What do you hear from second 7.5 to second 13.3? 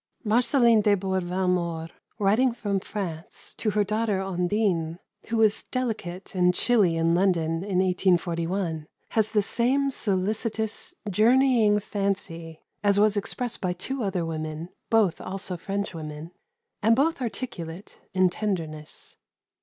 in 1841, has the same solicitous, journeying fancy as was